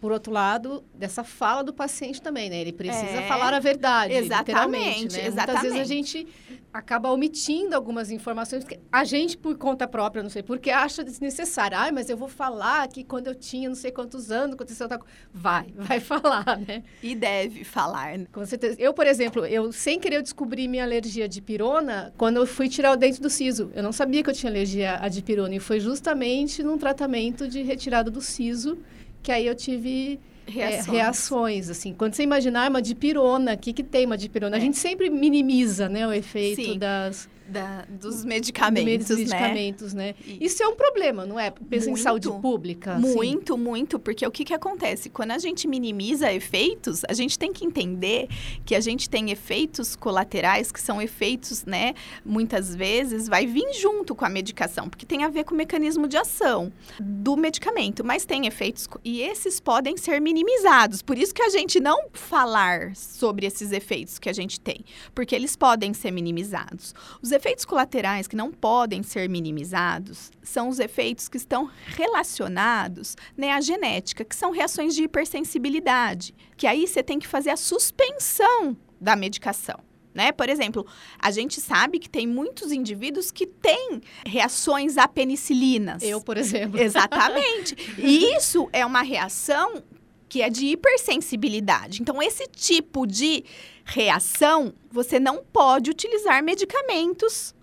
por 0.00 0.12
outro 0.12 0.32
lado, 0.32 0.84
dessa 0.94 1.24
fala 1.24 1.62
do 1.62 1.72
paciente 1.72 2.22
também, 2.22 2.48
né? 2.48 2.60
Ele 2.60 2.72
precisa 2.72 3.20
é, 3.20 3.26
falar 3.26 3.52
a 3.52 3.58
verdade, 3.58 4.14
exatamente, 4.14 5.16
né? 5.16 5.26
Exatamente. 5.26 5.62
Muitas 5.62 5.62
vezes 5.62 5.80
a 5.80 5.84
gente 5.84 6.26
acaba 6.72 7.10
omitindo 7.10 7.74
algumas 7.74 8.10
informações, 8.10 8.62
porque 8.62 8.78
a 8.92 9.04
gente, 9.04 9.36
por 9.36 9.56
conta 9.56 9.88
própria, 9.88 10.22
não 10.22 10.30
sei 10.30 10.42
porque, 10.42 10.70
acha 10.70 11.02
desnecessário. 11.02 11.76
Ah, 11.76 11.90
mas 11.92 12.08
eu 12.08 12.16
vou 12.16 12.28
falar 12.28 12.86
que 12.88 13.02
quando 13.02 13.26
eu 13.26 13.34
tinha 13.34 13.68
não 13.68 13.74
sei 13.74 13.90
quantos 13.90 14.30
anos, 14.30 14.54
aconteceu 14.54 14.88
tal 14.88 14.98
coisa. 15.00 15.14
Vai, 15.32 15.72
vai 15.76 15.98
falar, 15.98 16.58
né? 16.58 16.84
E 17.02 17.14
deve 17.14 17.64
falar. 17.64 18.18
Com 18.32 18.44
certeza. 18.46 18.76
Eu, 18.78 18.94
por 18.94 19.06
exemplo, 19.06 19.44
eu, 19.46 19.72
sem 19.72 19.98
querer, 19.98 20.16
eu 20.16 20.22
descobri 20.22 20.68
minha 20.68 20.84
alergia 20.84 21.28
de 21.28 21.40
pirona 21.40 22.12
quando 22.16 22.36
eu 22.36 22.46
fui 22.46 22.68
tirar 22.68 22.92
o 22.92 22.96
dente 22.96 23.20
do 23.20 23.28
siso. 23.30 23.72
Eu 23.74 23.82
não 23.82 23.92
sabia 23.92 24.22
que 24.22 24.30
eu 24.30 24.34
tinha 24.34 24.50
alergia 24.50 24.98
a 25.00 25.08
dipirona, 25.08 25.56
e 25.56 25.60
foi 25.60 25.80
justamente 25.80 26.62
num 26.62 26.78
tratamento 26.78 27.48
de 27.48 27.62
retirada 27.62 28.10
do 28.10 28.20
siso 28.20 28.78
que 29.22 29.32
aí 29.32 29.46
eu 29.46 29.54
tive 29.54 30.18
reações, 30.46 30.88
é, 30.88 30.90
reações 30.90 31.70
assim. 31.70 31.92
Quando 31.92 32.14
você 32.14 32.22
imaginar 32.22 32.70
uma 32.70 32.82
dipirona, 32.82 33.54
o 33.54 33.58
que, 33.58 33.72
que 33.72 33.82
tem 33.82 34.06
uma 34.06 34.16
dipirona? 34.16 34.56
É. 34.56 34.58
A 34.58 34.60
gente 34.60 34.78
sempre 34.78 35.10
minimiza, 35.10 35.88
né, 35.88 36.06
o 36.06 36.12
efeito 36.12 36.62
Sim. 36.62 36.78
das 36.78 37.28
da, 37.48 37.84
dos 37.88 38.24
medicamentos, 38.24 39.08
dos 39.08 39.18
medicamentos, 39.18 39.94
né? 39.94 40.08
né? 40.08 40.14
Isso 40.40 40.62
é 40.62 40.68
um 40.68 40.74
problema, 40.74 41.24
não 41.24 41.38
é? 41.38 41.50
Pensa 41.50 41.86
muito, 41.86 42.00
em 42.00 42.02
saúde 42.02 42.30
pública. 42.40 42.94
Assim. 42.94 43.14
Muito, 43.14 43.54
assim. 43.54 43.62
muito, 43.62 43.98
porque 43.98 44.26
o 44.26 44.30
que, 44.30 44.44
que 44.44 44.54
acontece? 44.54 45.08
Quando 45.08 45.30
a 45.32 45.38
gente 45.38 45.66
minimiza 45.66 46.32
efeitos, 46.32 47.02
a 47.08 47.12
gente 47.12 47.38
tem 47.38 47.52
que 47.52 47.64
entender 47.64 48.28
que 48.64 48.74
a 48.74 48.80
gente 48.80 49.08
tem 49.08 49.30
efeitos 49.30 49.96
colaterais, 49.96 50.70
que 50.70 50.80
são 50.80 51.00
efeitos, 51.00 51.64
né? 51.64 51.94
Muitas 52.24 52.74
vezes 52.74 53.28
vai 53.28 53.46
vir 53.46 53.72
junto 53.72 54.14
com 54.14 54.24
a 54.24 54.28
medicação, 54.28 54.88
porque 54.88 55.06
tem 55.06 55.24
a 55.24 55.28
ver 55.28 55.44
com 55.44 55.54
o 55.54 55.56
mecanismo 55.56 56.06
de 56.06 56.16
ação 56.16 56.72
do 57.00 57.36
medicamento, 57.36 58.04
mas 58.04 58.24
tem 58.24 58.46
efeitos 58.46 58.88
e 59.04 59.22
esses 59.22 59.60
podem 59.60 59.96
ser 59.96 60.20
minimizados. 60.20 61.02
Por 61.02 61.16
isso 61.16 61.34
que 61.34 61.42
a 61.42 61.48
gente 61.48 61.80
não 61.80 62.08
falar 62.12 62.94
sobre 62.94 63.46
esses 63.46 63.72
efeitos 63.72 64.18
que 64.18 64.28
a 64.28 64.32
gente 64.32 64.60
tem, 64.60 64.84
porque 65.14 65.34
eles 65.34 65.56
podem 65.56 65.94
ser 65.94 66.10
minimizados. 66.10 66.94
Os 67.22 67.32
efeitos 67.38 67.64
colaterais 67.64 68.26
que 68.26 68.36
não 68.36 68.50
podem 68.50 69.02
ser 69.02 69.28
minimizados 69.28 70.30
são 70.42 70.68
os 70.68 70.78
efeitos 70.78 71.28
que 71.28 71.36
estão 71.36 71.70
relacionados 71.86 73.16
né, 73.36 73.52
à 73.52 73.60
genética, 73.60 74.24
que 74.24 74.34
são 74.34 74.50
reações 74.50 74.94
de 74.94 75.04
hipersensibilidade, 75.04 76.34
que 76.56 76.66
aí 76.66 76.86
você 76.86 77.02
tem 77.02 77.18
que 77.18 77.26
fazer 77.26 77.50
a 77.50 77.56
suspensão 77.56 78.76
da 79.00 79.14
medicação. 79.14 79.80
Né? 80.12 80.32
Por 80.32 80.48
exemplo, 80.48 80.84
a 81.18 81.30
gente 81.30 81.60
sabe 81.60 82.00
que 82.00 82.10
tem 82.10 82.26
muitos 82.26 82.72
indivíduos 82.72 83.30
que 83.30 83.46
têm 83.46 84.00
reações 84.26 84.98
a 84.98 85.06
penicilinas. 85.06 86.02
Eu, 86.02 86.20
por 86.20 86.36
exemplo. 86.36 86.80
Exatamente. 86.80 87.76
e 87.96 88.34
isso 88.36 88.68
é 88.72 88.84
uma 88.84 89.02
reação 89.02 89.82
que 90.28 90.42
é 90.42 90.50
de 90.50 90.66
hipersensibilidade. 90.66 92.00
Então, 92.02 92.22
esse 92.22 92.46
tipo 92.46 93.06
de 93.06 93.44
reação, 93.84 94.74
você 94.90 95.18
não 95.18 95.42
pode 95.42 95.90
utilizar 95.90 96.42
medicamentos 96.42 97.54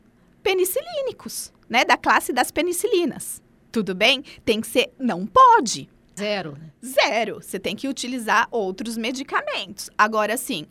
penicilínicos, 0.41 1.53
né? 1.69 1.85
Da 1.85 1.97
classe 1.97 2.33
das 2.33 2.51
penicilinas. 2.51 3.41
Tudo 3.71 3.93
bem? 3.93 4.23
Tem 4.43 4.61
que 4.61 4.67
ser. 4.67 4.93
Não 4.97 5.25
pode. 5.25 5.89
Zero. 6.17 6.57
Zero. 6.83 7.41
Você 7.41 7.59
tem 7.59 7.75
que 7.75 7.87
utilizar 7.87 8.47
outros 8.49 8.97
medicamentos. 8.97 9.89
Agora, 9.97 10.37
sim, 10.37 10.65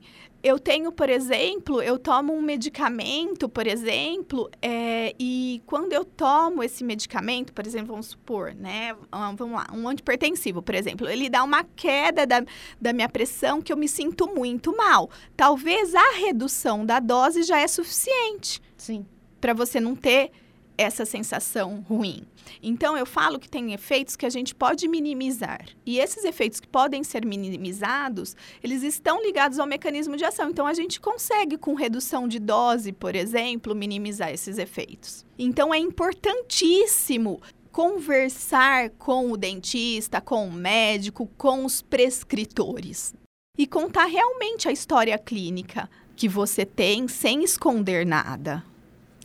eu 0.44 0.58
tenho, 0.58 0.92
por 0.92 1.08
exemplo, 1.08 1.80
eu 1.80 1.98
tomo 1.98 2.34
um 2.34 2.42
medicamento, 2.42 3.48
por 3.48 3.66
exemplo, 3.66 4.50
é, 4.60 5.14
e 5.18 5.62
quando 5.64 5.94
eu 5.94 6.04
tomo 6.04 6.62
esse 6.62 6.84
medicamento, 6.84 7.50
por 7.54 7.66
exemplo, 7.66 7.92
vamos 7.92 8.08
supor, 8.08 8.54
né? 8.54 8.94
Ah, 9.10 9.32
vamos 9.34 9.56
lá, 9.56 9.66
um 9.72 9.88
antipertensivo, 9.88 10.60
por 10.60 10.74
exemplo, 10.74 11.08
ele 11.08 11.30
dá 11.30 11.42
uma 11.42 11.64
queda 11.64 12.26
da, 12.26 12.44
da 12.78 12.92
minha 12.92 13.08
pressão 13.08 13.62
que 13.62 13.72
eu 13.72 13.76
me 13.76 13.88
sinto 13.88 14.26
muito 14.34 14.76
mal. 14.76 15.08
Talvez 15.34 15.94
a 15.94 16.10
redução 16.18 16.84
da 16.84 17.00
dose 17.00 17.42
já 17.42 17.58
é 17.58 17.66
suficiente. 17.66 18.60
Sim. 18.76 19.06
Para 19.40 19.54
você 19.54 19.80
não 19.80 19.96
ter 19.96 20.30
essa 20.76 21.04
sensação 21.04 21.84
ruim. 21.88 22.22
Então, 22.62 22.96
eu 22.96 23.06
falo 23.06 23.38
que 23.38 23.48
tem 23.48 23.72
efeitos 23.72 24.16
que 24.16 24.26
a 24.26 24.30
gente 24.30 24.54
pode 24.54 24.86
minimizar. 24.88 25.66
E 25.86 25.98
esses 25.98 26.24
efeitos 26.24 26.60
que 26.60 26.68
podem 26.68 27.02
ser 27.02 27.24
minimizados, 27.24 28.36
eles 28.62 28.82
estão 28.82 29.22
ligados 29.22 29.58
ao 29.58 29.66
mecanismo 29.66 30.16
de 30.16 30.24
ação. 30.24 30.50
Então, 30.50 30.66
a 30.66 30.74
gente 30.74 31.00
consegue, 31.00 31.56
com 31.56 31.74
redução 31.74 32.28
de 32.28 32.38
dose, 32.38 32.92
por 32.92 33.14
exemplo, 33.14 33.74
minimizar 33.74 34.30
esses 34.30 34.58
efeitos. 34.58 35.24
Então, 35.38 35.72
é 35.72 35.78
importantíssimo 35.78 37.40
conversar 37.72 38.90
com 38.90 39.32
o 39.32 39.36
dentista, 39.36 40.20
com 40.20 40.46
o 40.46 40.52
médico, 40.52 41.28
com 41.36 41.64
os 41.64 41.82
prescritores. 41.82 43.14
E 43.58 43.66
contar 43.66 44.06
realmente 44.06 44.68
a 44.68 44.72
história 44.72 45.18
clínica 45.18 45.88
que 46.16 46.28
você 46.28 46.64
tem 46.64 47.08
sem 47.08 47.42
esconder 47.42 48.06
nada. 48.06 48.64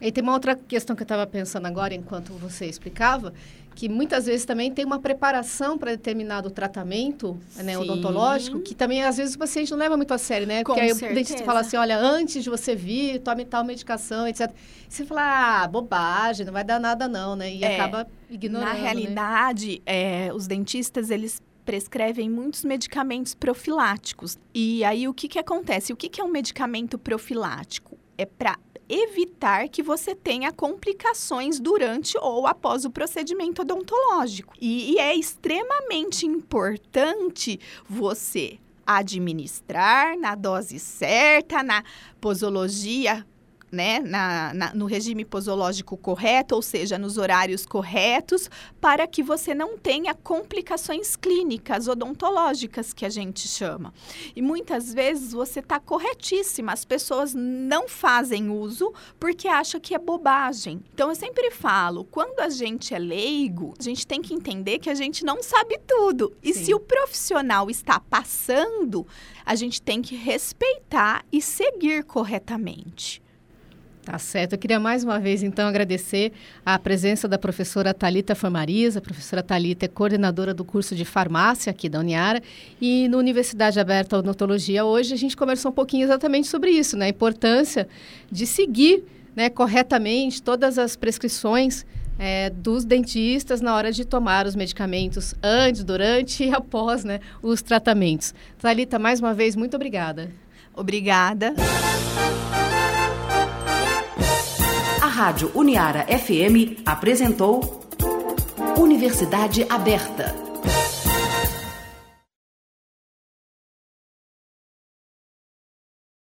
E 0.01 0.12
tem 0.12 0.23
uma 0.23 0.33
outra 0.33 0.55
questão 0.55 0.95
que 0.95 1.01
eu 1.01 1.05
estava 1.05 1.27
pensando 1.27 1.65
agora, 1.65 1.93
enquanto 1.93 2.33
você 2.33 2.65
explicava, 2.65 3.33
que 3.75 3.88
muitas 3.88 4.25
vezes 4.25 4.45
também 4.45 4.71
tem 4.71 4.83
uma 4.83 4.99
preparação 4.99 5.77
para 5.77 5.91
determinado 5.91 6.49
tratamento 6.49 7.38
né, 7.55 7.77
odontológico, 7.77 8.59
que 8.59 8.75
também 8.75 9.03
às 9.03 9.15
vezes 9.15 9.35
o 9.35 9.39
paciente 9.39 9.71
não 9.71 9.77
leva 9.77 9.95
muito 9.95 10.13
a 10.13 10.17
sério, 10.17 10.45
né? 10.45 10.63
Com 10.63 10.73
Porque 10.73 10.81
aí 10.81 10.89
certeza. 10.89 11.12
o 11.12 11.15
dentista 11.15 11.45
fala 11.45 11.62
assim, 11.62 11.77
olha, 11.77 11.97
antes 11.97 12.43
de 12.43 12.49
você 12.49 12.75
vir, 12.75 13.19
tome 13.19 13.45
tal 13.45 13.63
medicação, 13.63 14.27
etc. 14.27 14.51
E 14.51 14.93
você 14.93 15.05
fala, 15.05 15.63
ah, 15.63 15.67
bobagem, 15.67 16.45
não 16.45 16.51
vai 16.51 16.63
dar 16.63 16.77
nada 16.77 17.07
não, 17.07 17.38
né? 17.38 17.53
E 17.53 17.63
é, 17.63 17.75
acaba 17.75 18.05
ignorando. 18.29 18.67
Na 18.67 18.73
né? 18.73 18.81
realidade, 18.81 19.81
né? 19.85 20.27
é, 20.27 20.33
os 20.33 20.45
dentistas, 20.45 21.09
eles 21.09 21.41
prescrevem 21.63 22.29
muitos 22.29 22.65
medicamentos 22.65 23.33
profiláticos. 23.33 24.38
E 24.53 24.83
aí, 24.83 25.07
o 25.07 25.13
que, 25.13 25.27
que 25.27 25.39
acontece? 25.39 25.93
O 25.93 25.95
que, 25.95 26.09
que 26.09 26.19
é 26.19 26.23
um 26.23 26.31
medicamento 26.31 26.97
profilático? 26.97 27.97
É 28.17 28.25
para 28.25 28.57
evitar 28.89 29.69
que 29.69 29.84
você 29.84 30.15
tenha 30.15 30.52
complicações 30.52 31.60
durante 31.60 32.17
ou 32.17 32.47
após 32.47 32.84
o 32.84 32.89
procedimento 32.89 33.62
odontológico. 33.62 34.54
E, 34.60 34.93
e 34.93 34.97
é 34.97 35.15
extremamente 35.15 36.25
importante 36.25 37.60
você 37.88 38.58
administrar 38.86 40.17
na 40.17 40.34
dose 40.34 40.80
certa, 40.80 41.62
na 41.62 41.84
posologia 42.19 43.23
né, 43.71 43.99
na, 43.99 44.53
na, 44.53 44.73
no 44.73 44.86
regime 44.86 45.23
posológico 45.23 45.95
correto, 45.97 46.55
ou 46.55 46.62
seja, 46.62 46.97
nos 46.97 47.17
horários 47.17 47.65
corretos, 47.65 48.49
para 48.82 49.05
que 49.08 49.21
você 49.21 49.53
não 49.53 49.77
tenha 49.77 50.13
complicações 50.13 51.15
clínicas 51.15 51.88
odontológicas, 51.88 52.93
que 52.93 53.05
a 53.05 53.10
gente 53.10 53.47
chama. 53.47 53.93
E 54.36 54.41
muitas 54.41 54.93
vezes 54.93 55.32
você 55.32 55.60
está 55.60 55.79
corretíssima, 55.79 56.73
as 56.73 56.86
pessoas 56.86 57.34
não 57.34 57.88
fazem 57.88 58.49
uso 58.49 58.93
porque 59.19 59.47
acham 59.47 59.79
que 59.79 59.93
é 59.93 59.99
bobagem. 59.99 60.82
Então, 60.93 61.10
eu 61.10 61.15
sempre 61.15 61.51
falo, 61.51 62.03
quando 62.05 62.39
a 62.39 62.49
gente 62.49 62.93
é 62.93 62.99
leigo, 62.99 63.73
a 63.79 63.84
gente 63.84 64.05
tem 64.05 64.21
que 64.21 64.34
entender 64.34 64.79
que 64.79 64.89
a 64.89 64.95
gente 64.95 65.23
não 65.23 65.41
sabe 65.43 65.79
tudo. 65.86 66.36
E 66.41 66.53
Sim. 66.53 66.65
se 66.65 66.73
o 66.73 66.79
profissional 66.79 67.69
está 67.69 67.99
passando, 67.99 69.05
a 69.45 69.55
gente 69.55 69.82
tem 69.82 70.01
que 70.01 70.15
respeitar 70.15 71.25
e 71.32 71.41
seguir 71.41 72.03
corretamente. 72.03 73.21
Tá 74.03 74.17
certo. 74.17 74.53
Eu 74.53 74.57
queria 74.57 74.79
mais 74.79 75.03
uma 75.03 75.19
vez, 75.19 75.43
então, 75.43 75.67
agradecer 75.67 76.31
a 76.65 76.79
presença 76.79 77.27
da 77.27 77.38
professora 77.38 77.93
Talita 77.93 78.33
Famariz. 78.33 78.97
A 78.97 79.01
professora 79.01 79.43
Talita 79.43 79.85
é 79.85 79.88
coordenadora 79.88 80.53
do 80.53 80.63
curso 80.63 80.95
de 80.95 81.05
farmácia 81.05 81.69
aqui 81.69 81.88
da 81.88 81.99
Uniara. 81.99 82.41
E 82.81 83.07
no 83.09 83.17
Universidade 83.17 83.79
Aberta 83.79 84.17
Odontologia, 84.17 84.85
hoje, 84.85 85.13
a 85.13 85.17
gente 85.17 85.38
conversou 85.38 85.71
um 85.71 85.73
pouquinho 85.73 86.05
exatamente 86.05 86.47
sobre 86.47 86.71
isso, 86.71 86.97
né? 86.97 87.05
A 87.05 87.09
importância 87.09 87.88
de 88.31 88.47
seguir 88.47 89.03
né, 89.35 89.49
corretamente 89.49 90.41
todas 90.41 90.77
as 90.77 90.95
prescrições 90.95 91.85
é, 92.17 92.49
dos 92.49 92.83
dentistas 92.83 93.62
na 93.62 93.75
hora 93.75 93.91
de 93.91 94.03
tomar 94.03 94.45
os 94.45 94.55
medicamentos 94.55 95.33
antes, 95.41 95.83
durante 95.83 96.43
e 96.43 96.53
após 96.53 97.03
né, 97.03 97.19
os 97.41 97.62
tratamentos. 97.62 98.33
Talita, 98.59 98.99
mais 98.99 99.19
uma 99.19 99.33
vez, 99.33 99.55
muito 99.55 99.75
obrigada. 99.75 100.29
Obrigada. 100.75 101.53
Rádio 105.19 105.51
Uniara 105.53 106.05
FM 106.05 106.79
apresentou 106.86 107.84
Universidade 108.77 109.65
Aberta. 109.69 110.48